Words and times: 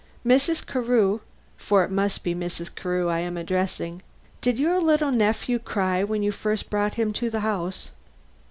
"Mrs. 0.25 0.65
Carew 0.65 1.19
for 1.57 1.83
it 1.83 1.91
must 1.91 2.23
be 2.23 2.33
Mrs. 2.33 2.73
Carew 2.73 3.07
I 3.07 3.19
am 3.19 3.37
addressing 3.37 4.01
did 4.41 4.57
your 4.57 4.81
little 4.81 5.11
nephew 5.11 5.59
cry 5.59 6.03
when 6.03 6.23
you 6.23 6.31
first 6.31 6.71
brought 6.71 6.95
him 6.95 7.13
to 7.13 7.29
the 7.29 7.41
house?" 7.41 7.91